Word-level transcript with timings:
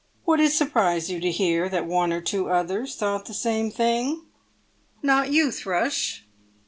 "Would 0.25 0.39
it 0.39 0.51
surprise 0.51 1.11
you 1.11 1.19
to 1.19 1.29
hear 1.29 1.69
that 1.69 1.85
one 1.85 2.11
or 2.11 2.21
two 2.21 2.49
others 2.49 2.95
thought 2.95 3.27
the 3.27 3.35
same 3.35 3.69
thing?" 3.69 4.25
"Not 5.03 5.31
you, 5.31 5.51
Thrush?" 5.51 6.25